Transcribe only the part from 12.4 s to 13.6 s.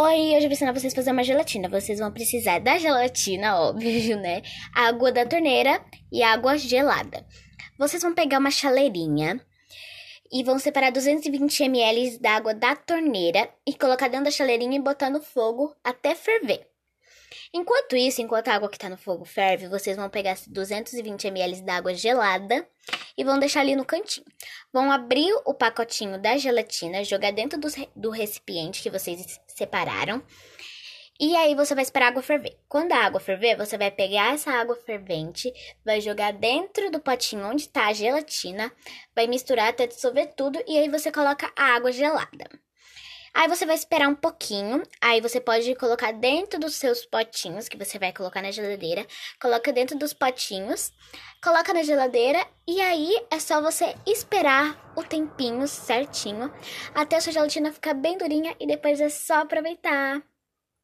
da torneira